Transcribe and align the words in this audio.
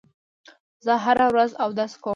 زه 0.85 0.93
هره 1.03 1.25
ورځ 1.31 1.51
اودس 1.63 1.93
کوم. 2.01 2.09